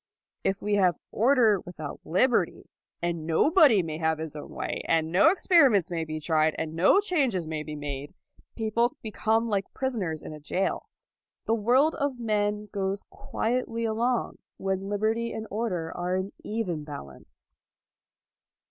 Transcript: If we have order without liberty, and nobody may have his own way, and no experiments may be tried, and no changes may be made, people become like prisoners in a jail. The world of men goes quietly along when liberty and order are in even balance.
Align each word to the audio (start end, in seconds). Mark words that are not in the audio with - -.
If 0.43 0.63
we 0.63 0.73
have 0.77 0.97
order 1.11 1.59
without 1.59 1.99
liberty, 2.03 2.71
and 3.03 3.27
nobody 3.27 3.83
may 3.83 3.99
have 3.99 4.17
his 4.17 4.35
own 4.35 4.49
way, 4.49 4.81
and 4.87 5.11
no 5.11 5.29
experiments 5.29 5.91
may 5.91 6.05
be 6.05 6.19
tried, 6.19 6.55
and 6.57 6.73
no 6.73 6.99
changes 6.99 7.45
may 7.45 7.61
be 7.61 7.75
made, 7.75 8.15
people 8.55 8.97
become 9.03 9.47
like 9.47 9.71
prisoners 9.75 10.23
in 10.23 10.33
a 10.33 10.39
jail. 10.39 10.87
The 11.45 11.53
world 11.53 11.93
of 11.93 12.19
men 12.19 12.67
goes 12.71 13.03
quietly 13.11 13.85
along 13.85 14.39
when 14.57 14.89
liberty 14.89 15.33
and 15.33 15.45
order 15.51 15.95
are 15.95 16.15
in 16.15 16.31
even 16.43 16.83
balance. 16.83 17.45